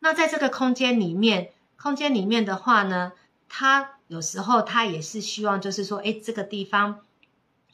[0.00, 3.12] 那在这个空间里面，空间里面的话呢，
[3.48, 6.98] 他有时候他也是希望，就是说，诶，这个地方。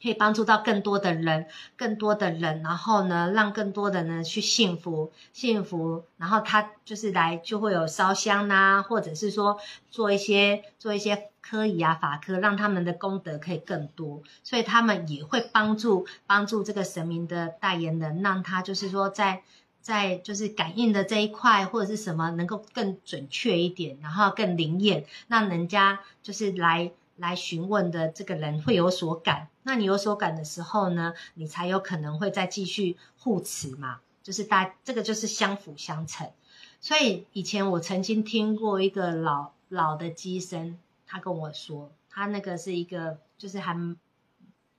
[0.01, 1.45] 可以帮助到更多的人，
[1.77, 9.59] 更多的人，然后呢，让更多的人去幸福，幸福，然后他就是来就会有烧香呐，或者是说
[9.91, 19.43] 做一些做一些科仪啊法科，让他们的功德可以更多，所以他们也会帮助帮助这个神明的代言人，让他就是说在
[19.81, 26.91] 在就是感应的这一块或者是什么能够更准确一点，然后更灵验，让人家就是来。
[27.21, 36.31] 来询问的这个人会有所感，那你有所感的时候呢，你才有可能会再继续护持嘛，就是大这个就是相辅相成。
[36.79, 43.77] 所以以前我曾经听过一个老老的机身，他跟我说，他那个是一个就是还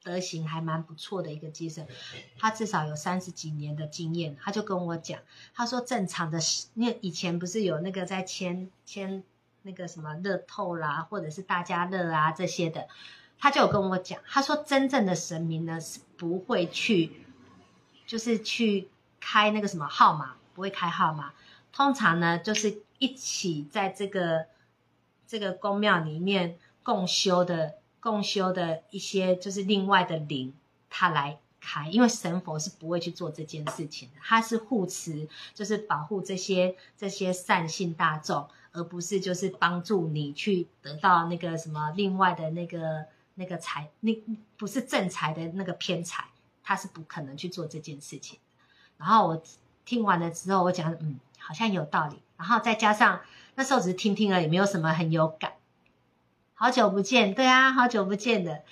[0.03, 1.87] 德行还蛮不错的一个机身，
[2.41, 5.21] 他至少有三十几年的经验，他就跟我讲，
[5.55, 6.41] 他说正常的，
[6.75, 9.23] 因为以前不是有那个在签签。
[9.63, 12.89] 那个什么乐透啦，或者是大家乐啊这些的，
[13.39, 17.25] 他就有跟我讲，他说真正的神明呢是不会去，
[18.07, 18.89] 就是去
[19.21, 21.33] 开那个什么号码，不会开号码，
[21.73, 24.47] 通常呢就是一起在这个
[25.27, 30.53] 这个宫庙里面共修的共修的一些就是另外的灵，
[30.91, 38.49] 他来开，因为神佛是不会去做这件事情的，他是护持，就是保护这些这些善信大众。
[38.73, 43.05] 而不是就是帮助你去得到那个什么另外的那个
[43.35, 44.13] 那个财，那
[44.57, 46.25] 不是正财的那个偏财，
[46.63, 48.39] 他是不可能去做这件事情。
[48.97, 49.43] 然后我
[49.85, 52.23] 听完了之后，我讲嗯，好像有道理。
[52.39, 53.21] 然后再加上
[53.57, 55.53] 那时候只是听听了，也没有什么很有感。
[56.55, 58.63] 好久不见，对啊，好久不见的。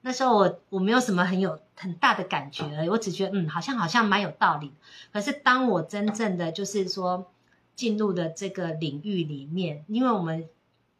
[0.00, 4.72] 那时候我我没有什么很有很大的感觉而已，我只觉得嗯，好像好像蛮有道理。
[5.12, 7.30] 可是当我真正的就是说。
[7.74, 10.48] 进入的这个领域里面，因为我们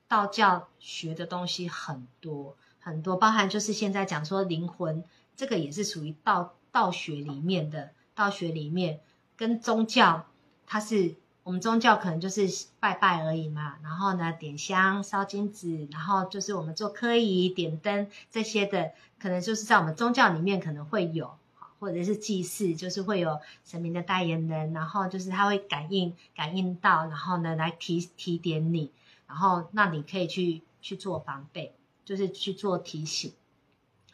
[0.09, 5.05] 道教学的东西很多很多，包含就是现在讲说灵魂，
[5.37, 7.91] 这个也是属于道道学里面的。
[8.17, 9.01] 道学里面
[9.37, 10.27] 跟宗教，
[10.67, 12.49] 它是我们宗教可能就是
[12.79, 21.37] 拜拜而已嘛，然后呢点香烧金纸，然后就是我们做科仪点灯这些的，可能就是在我们宗教里面可能会有。
[21.85, 28.91] 或者是祭祀，就是会有神明的代言人，然后就是他会感应感应到，然后呢来提提点你，
[29.27, 31.75] 然后那你可以去去做防备，
[32.07, 33.35] 就是去做提醒。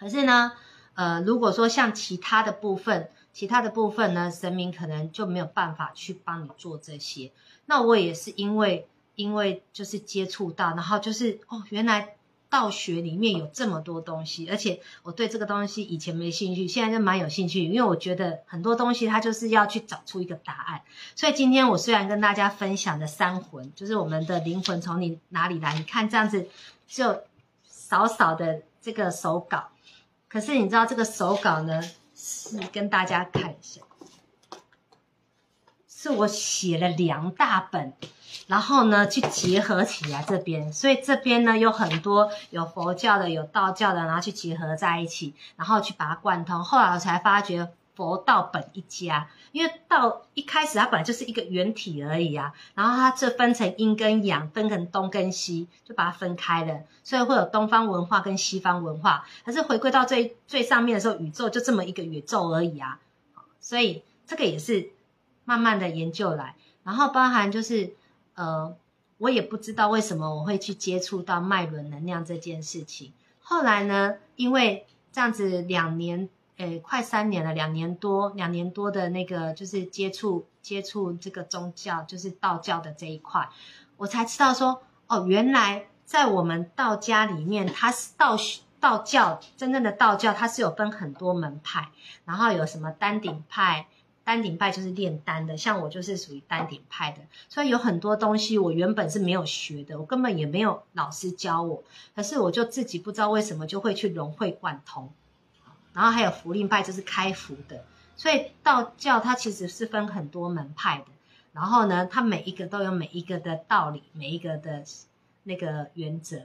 [0.01, 0.51] 可是呢，
[0.95, 7.31] 呃，如果说像其他的部分，其他的部分呢，神明可能就没有办法去帮你做这些。
[7.67, 12.17] 那我也是因为因为就是接触到，然后就是哦，原来。
[12.51, 20.83] 道学里面有这么多东西，而且我对这个东西以前没兴趣，现在就蛮有兴趣，因为我觉得很多东西它就是要去找出一个答案。
[21.15, 26.49] 所以今天我虽然跟大家分享的三魂，就是我们的灵魂从你哪里来，你看这样子
[26.89, 27.23] 就
[27.65, 29.69] 少少的这个手稿，
[30.29, 31.81] 可是你知道这个手稿呢，
[32.17, 33.81] 是跟大家看一下，
[35.89, 37.93] 是我写了两大本。
[38.51, 46.65] 然后呢，去结合起来这边，所以这边呢有很多有佛教的，有道教的，然后去结合在一起，然后去把它贯通。
[46.65, 59.25] 后来我才发觉佛道本一家，因为道一开始它本来就是一个原体而已啊，然后它这分成阴跟阳，分成东跟西，就把它分开了，所以会有东方文化跟西方文化。
[59.45, 62.99] 可是回归到最最上面的时候，宇宙就这么一个宇宙而已啊，
[63.61, 64.91] 所以这个也是
[65.45, 67.95] 慢慢的研究来，然后包含就是。
[68.41, 68.75] 呃，
[69.19, 73.13] 我也不知道为什么我会去接触到脉轮能量这件事情。
[73.39, 83.47] 后来呢，因为这样子两年，诶，快三年了，两年多，两年多的那个就是接触接触这个宗教，就是道教的这一块，
[83.99, 88.39] 我才知道说，哦，原来在我们道家里面，它是道
[88.81, 91.91] 道教真正的道教，它是有分很多门派，
[92.25, 93.87] 然后有什么丹鼎派。
[94.23, 97.19] 丹顶派就是炼丹的，像我就是属于丹顶派的，
[97.49, 101.83] 所以有很多东西我原本是没有学的，我根本也没有老师教我，
[102.15, 105.13] 可是我就自己不知道为什么就会去融会贯通。
[105.93, 111.07] 然后还有福令派就是开福的，所以道教它其实是分很多门派的，
[111.53, 114.85] 然后呢，它每一个都有每一个的道理，每一个的
[115.43, 116.43] 那个原则。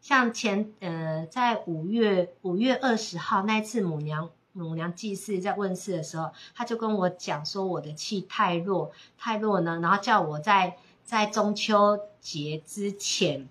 [0.00, 4.30] 像前呃，在五月五月二十号那次母娘。
[4.58, 13.48] 母娘祭祀在问世的时候，他就跟我讲说我的气太弱，太弱呢，然后叫我在在中秋节之前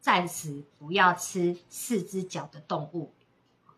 [0.00, 3.12] 暂时不要吃四只脚的动物，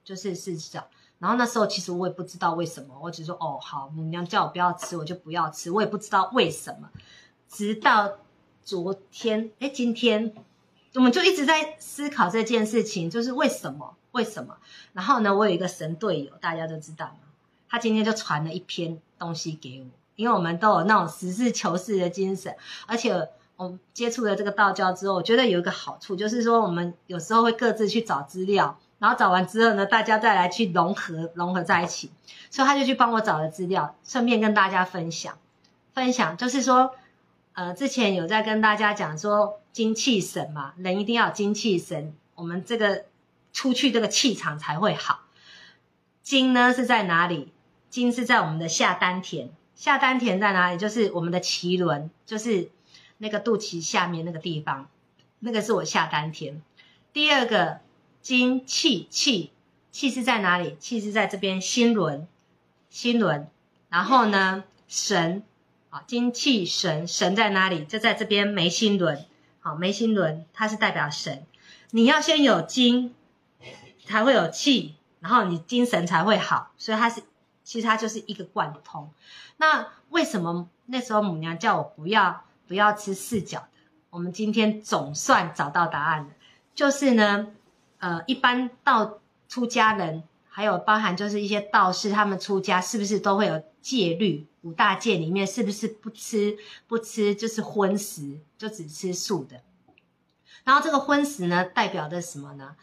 [0.02, 0.88] 就是四只脚。
[1.18, 6.90] 然后那时候其实我也不知道为什么，我只说哦好，母娘叫我不要吃，我就不要吃，我也不知道为什么。
[7.48, 8.18] 直到
[8.64, 10.34] 昨天，哎，今天
[10.94, 13.96] 我们就一直在思考这件事情，就是为什么？
[14.14, 14.56] 为什么？
[14.92, 17.28] 然后呢，我有一个神队友，大家都知道嘛，
[17.68, 19.86] 他今天就传了一篇东西给我，
[20.16, 22.56] 因为我们都有那种实事求是的精神，
[22.86, 32.10] 而且我接触了这个道教之后，我觉得有一个好处，就是说我们有时候会各自去找资料，然后找完之后呢，大家再来去融合融合在一起，
[32.50, 35.36] 所以他就去帮我找了资料，顺便跟大家分享
[35.92, 36.92] 分享，就是说。
[37.56, 43.04] 呃，之前有在跟大家讲说精气神嘛，人一定要精气神，我们这个
[43.54, 45.22] 出去这个气场才会好。
[46.22, 47.50] 精呢是在哪里？
[47.88, 50.76] 精是在我们的下丹田，下丹田在哪里？
[50.76, 52.70] 就是我们的脐轮，就是
[53.16, 54.90] 那个肚脐下面那个地方，
[55.38, 56.60] 那个是我下丹田。
[57.14, 57.80] 第二个
[58.20, 59.52] 精气气
[59.90, 60.76] 气是在哪里？
[60.78, 62.28] 气是在这边心轮，
[62.90, 63.48] 心轮。
[63.88, 65.42] 然后呢，神。
[66.08, 67.84] 精气神，神在哪里？
[67.84, 69.24] 就在这边眉心轮。
[69.60, 71.46] 好，眉心轮它是代表神。
[71.92, 73.14] 你要先有精，
[74.04, 76.70] 才会有气，然后你精神才会好。
[76.76, 77.22] 所以它是，
[77.62, 79.10] 其实它就是一个贯通。
[79.56, 83.68] 那为什么那时候母娘叫我不要不要吃四角的？
[84.10, 86.28] 我们今天总算找到答案了。
[86.74, 87.48] 就是呢，
[87.98, 94.46] 呃，一般到出家人，还有包含就是一些道士，他们出家是不是都会有戒律？
[94.62, 96.56] 五大戒里面是不是不吃
[96.88, 99.60] 不吃就是荤食，就只吃素的？
[100.64, 102.74] 然后这个荤食呢，代表的什么呢？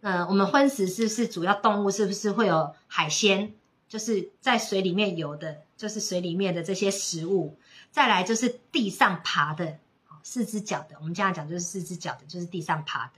[0.00, 3.52] 呃，我们荤食是不是主要动物是不是会有海鲜？
[3.88, 7.58] 就是在水里面游的，就是水里面的这些食物。
[7.90, 9.78] 再来就是地上爬的，
[10.22, 10.96] 四只脚的。
[11.00, 13.14] 我们这样讲就是四只脚的，就是地上爬的。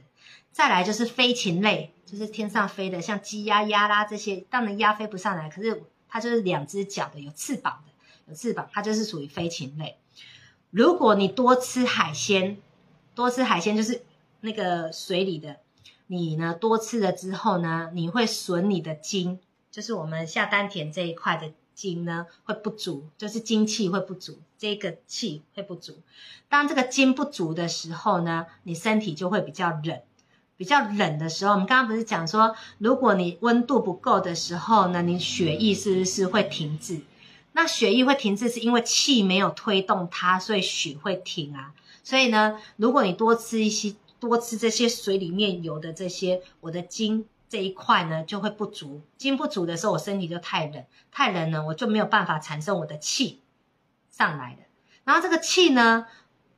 [0.51, 4.37] 再来就是飞禽类，就是天上飞的，像鸡鸭鸭啦这些。
[4.49, 7.93] 当然鸭飞不上来，可是它就是两只脚的，有翅膀的。
[8.29, 9.99] 有翅膀，它就是属于飞禽类。
[10.71, 12.57] 如果你多吃海鲜，
[13.15, 14.03] 多吃海鲜就是
[14.41, 15.59] 那个水里的，
[16.13, 19.39] 你呢多吃了之后呢，你会损你的精，
[19.71, 25.95] 就是我们下丹田这一块的精呢会不足，就是精气会不足，这个气会不足。
[26.51, 30.03] 当这个精不足的时候呢，你身体就会比较冷，
[30.59, 37.01] 比较冷的时候，我们刚刚不是讲说，如果你温度不够的时候呢，你血液是不是会停滞？
[37.53, 41.73] 那血液会停滞，是因为气没有推动它，所以血会停啊。
[42.05, 43.95] 所以呢，如果你多吃一些，
[44.29, 49.03] 多吃这些水里面有的这些，我的精这一块呢就会不足。
[49.19, 53.41] 精不足的时候，我身体就太冷，太冷呢，我就没有办法产生我的气
[54.11, 54.63] 上来的。
[55.05, 56.07] 然后这个气呢，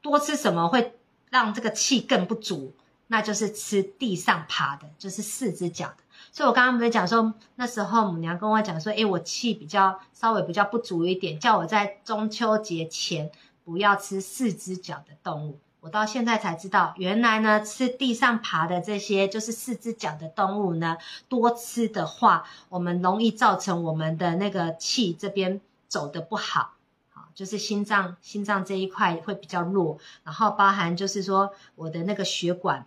[0.02, 0.94] 多吃什么会
[1.30, 2.74] 让这个气更不足？
[3.06, 5.96] 那就是吃地上爬的，就是四只脚的。
[6.32, 13.30] 所以我刚刚不是讲说，那时候母娘跟我讲说，诶我气比较稍微比较不足一点，叫我在中秋节前
[13.64, 15.58] 不要吃四只脚的动物。
[15.84, 20.96] 我到现在才知道，原来呢，吃地上爬的这些就是四只脚的动物呢，
[21.28, 26.72] 多吃的话，我们容易造成我们的那个气这边走的不好，
[27.12, 32.86] 好，就是心脏心脏这一块会比较弱，然后包含就是说我的那个血管。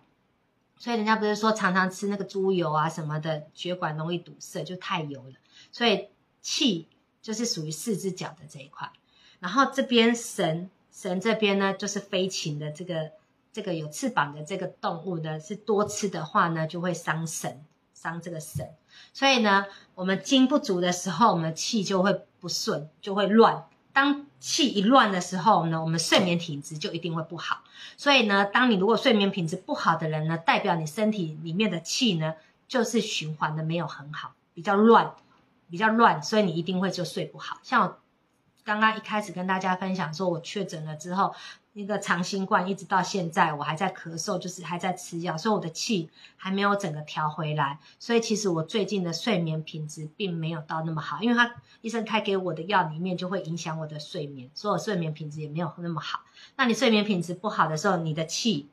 [0.76, 5.34] 所以人家不是说常常吃那个猪油啊什么的，血管容易堵塞，就太油了。
[5.70, 6.08] 所以
[6.42, 6.88] 气
[7.22, 8.90] 就是属于四只脚的这一块。
[9.38, 10.68] 然后这边神
[11.00, 13.12] 神这边呢，就是飞禽的这个
[13.52, 18.68] 这个有翅膀的这个动物呢，是多吃的话呢，就会伤神，伤这个神。
[19.12, 23.64] 所以呢，我们精不足的时候，我们的气就会不顺，就会乱。
[23.92, 27.62] 当气一乱的时候呢，我们睡眠品质就一定会不好。
[27.96, 32.34] 所以呢，当你如果睡眠品质不好的人呢，代表你身体里面的气呢，
[32.66, 35.14] 就是循环的没有很好，比较乱，
[35.70, 37.58] 比较乱，所以你一定会就睡不好。
[37.62, 37.98] 像我
[38.68, 41.34] 刚刚一开始跟大家分享说，我确诊了之后。
[41.72, 47.78] 那个长新冠，一直到现在我还在咳嗽，就是还在吃药，所以我的气还没有整个调回来。
[48.00, 56.22] 所以其实我最近的睡眠品质并没有到那么好，因为他医生开给我的药里面就会影响我的睡眠，所以我睡眠品质也没有那么好。
[56.56, 58.68] 那你睡眠品质不好的时候，你的气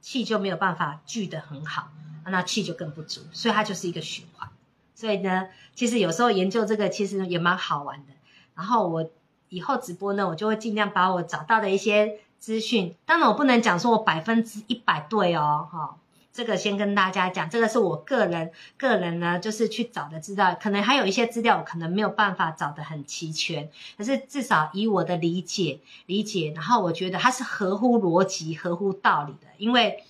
[0.00, 1.92] 气就没有办法聚得很好，
[2.24, 4.48] 那气就更不足，所以它就是一个循环。
[4.94, 8.14] 所以呢，其实有时候研究这个其实也蛮好玩的。
[8.54, 9.10] 然后我
[9.48, 12.18] 以后直播呢，我就会尽量把我找到的一些。
[12.38, 15.96] 资讯，当然我不能讲说我百分之一百对哦，哈，
[16.32, 30.04] 这个先跟大家讲，这个是我个人个人呢，就是去找的资料，可能还有一些资料我可能没有办法找得很齐全，可是至少以我的理解理解，然后我觉得它是合乎逻辑、合乎道理的，因为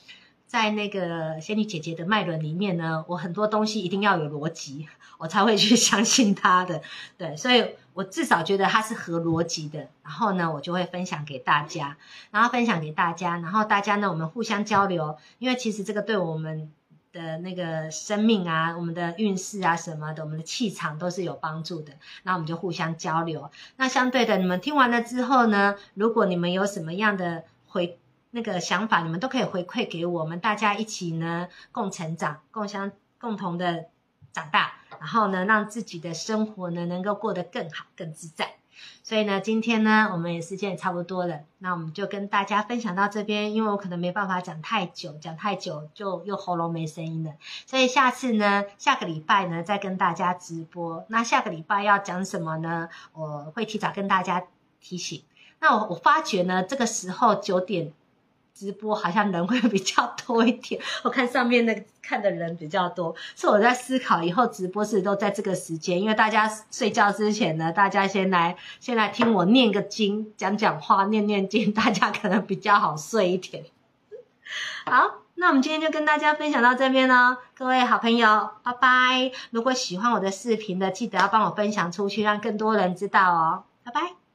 [0.46, 4.88] 在那个仙女姐姐的脉轮里面呢，我很多东西一定要有逻辑，
[5.18, 6.82] 我才会去 相信他的。
[7.16, 9.88] 对，所以我至少觉得它是合逻辑的。
[10.02, 11.96] 然后呢，我就会分享给大家，
[12.30, 15.16] 然后分享给大家，然后大家呢，我们互相交流。
[15.38, 16.70] 因为其实这个对我们
[17.12, 21.92] 的那个生命啊，我们的运势啊什么的，我们的气场都是有帮助的。
[22.22, 23.50] 那我们就互相交流。
[23.76, 27.98] 那相对的，你们听完了之后呢，如果你们有什么样的回，
[28.32, 33.86] 那个想法，你们都可以回馈给我们，大家一起呢共成长，共相共同的
[34.32, 38.54] 长大，然后呢让自己的生活呢能够过得更好、更自在。
[39.02, 47.32] 所以呢，今天呢我们也时间也差不多了，那我们就跟大家分享到这边，因为我可能没办法讲太久，讲太久就又喉咙没声音了。
[47.66, 51.04] 所以下次呢，下个礼拜呢再跟大家直播。
[51.08, 52.88] 那下个礼拜要讲什么呢？
[53.12, 54.44] 我会提早跟大家
[54.80, 55.22] 提醒。
[55.60, 57.92] 那我我发觉呢，这个时候九点。
[58.56, 73.64] 直播好像人会比较多一点， 我看上面那个看的人比较多，是我在思考以后直播是都在这个时间，因为大家睡觉之前呢，大家先来先来听我念个经，讲讲话，念念经，大家可能比较好睡一点。
[74.86, 79.32] 好，那我们今天就跟大家分享到这边喽，各位好朋友，拜拜！
[79.50, 84.25] 如果喜欢我的视频的，记得要帮我分享出去，让更多人知道哦，拜拜。